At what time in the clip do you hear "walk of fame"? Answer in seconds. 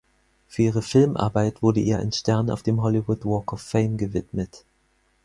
3.23-3.97